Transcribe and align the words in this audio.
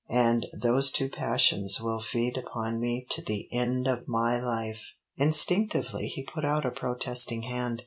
And 0.09 0.47
those 0.51 0.89
two 0.89 1.09
passions 1.09 1.79
will 1.79 1.99
feed 1.99 2.35
upon 2.35 2.79
me 2.79 3.05
to 3.11 3.21
the 3.21 3.47
end 3.53 3.85
of 3.87 4.07
my 4.07 4.39
life!" 4.41 4.93
Instinctively 5.17 6.07
he 6.07 6.23
put 6.23 6.43
out 6.43 6.65
a 6.65 6.71
protesting 6.71 7.43
hand. 7.43 7.79